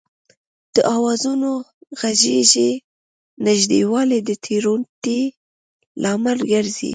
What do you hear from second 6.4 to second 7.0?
ګرځي